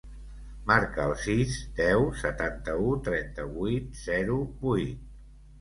[0.69, 5.07] Marca el sis, deu, setanta-u, trenta-vuit, zero, vuit.